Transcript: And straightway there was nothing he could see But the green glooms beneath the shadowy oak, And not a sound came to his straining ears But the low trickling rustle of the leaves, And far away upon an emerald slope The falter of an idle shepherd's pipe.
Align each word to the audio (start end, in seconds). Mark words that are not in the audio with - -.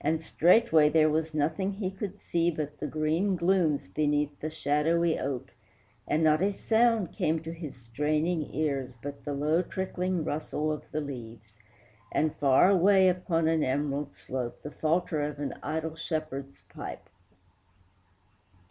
And 0.00 0.22
straightway 0.22 0.88
there 0.88 1.10
was 1.10 1.34
nothing 1.34 1.74
he 1.74 1.90
could 1.90 2.22
see 2.22 2.50
But 2.50 2.80
the 2.80 2.86
green 2.86 3.36
glooms 3.36 3.86
beneath 3.86 4.40
the 4.40 4.48
shadowy 4.48 5.18
oak, 5.18 5.52
And 6.06 6.24
not 6.24 6.40
a 6.42 6.54
sound 6.54 7.12
came 7.12 7.40
to 7.42 7.52
his 7.52 7.76
straining 7.76 8.48
ears 8.54 8.96
But 9.02 9.24
the 9.26 9.34
low 9.34 9.60
trickling 9.60 10.24
rustle 10.24 10.72
of 10.72 10.90
the 10.90 11.02
leaves, 11.02 11.52
And 12.10 12.34
far 12.36 12.70
away 12.70 13.10
upon 13.10 13.46
an 13.46 13.62
emerald 13.62 14.14
slope 14.14 14.62
The 14.62 14.70
falter 14.70 15.20
of 15.20 15.38
an 15.38 15.52
idle 15.62 15.96
shepherd's 15.96 16.62
pipe. 16.70 17.06